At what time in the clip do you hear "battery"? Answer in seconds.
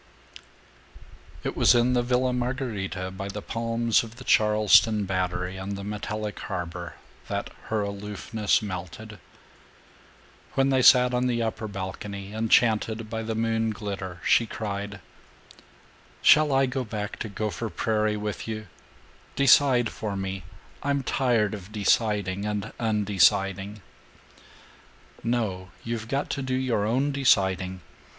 5.05-5.57